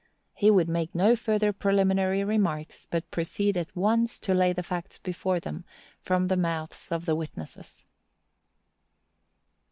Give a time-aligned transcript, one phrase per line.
[0.33, 4.97] He would make no further preliminary remarks, but proceed at once to lay the facts
[4.97, 5.63] before them,
[6.01, 7.85] from the mouths of the witnesses.